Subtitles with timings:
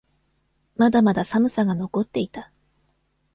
[0.77, 2.51] まだまだ寒さが残っていた。